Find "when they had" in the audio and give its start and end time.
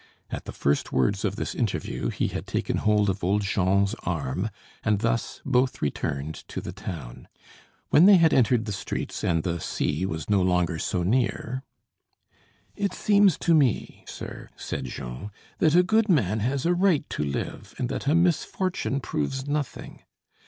7.89-8.33